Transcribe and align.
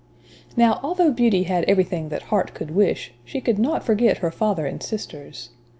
Now, 0.57 0.79
although 0.81 1.11
Beauty 1.11 1.43
had 1.43 1.63
everything 1.65 2.09
that 2.09 2.23
heart 2.33 2.55
could 2.55 2.71
wish, 2.71 3.13
she 3.23 3.39
could 3.39 3.59
not 3.59 3.83
forget 3.83 4.17
her 4.17 4.31
father 4.31 4.65
and 4.65 4.81
sisters. 4.81 5.51